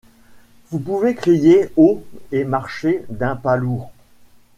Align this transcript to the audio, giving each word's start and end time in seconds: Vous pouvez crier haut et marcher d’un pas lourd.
Vous 0.71 0.79
pouvez 0.79 1.13
crier 1.13 1.69
haut 1.77 2.03
et 2.31 2.43
marcher 2.43 3.03
d’un 3.09 3.35
pas 3.35 3.55
lourd. 3.55 3.91